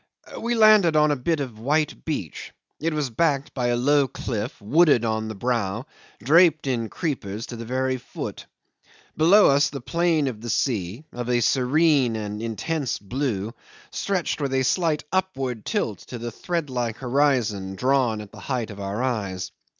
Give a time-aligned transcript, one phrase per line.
[0.39, 2.53] We landed on a bit of white beach.
[2.79, 5.85] It was backed by a low cliff wooded on the brow,
[6.23, 8.47] draped in creepers to the very foot.
[9.15, 13.53] Below us the plain of the sea, of a serene and intense blue,
[13.91, 18.71] stretched with a slight upward tilt to the thread like horizon drawn at the height
[18.71, 19.51] of our eyes.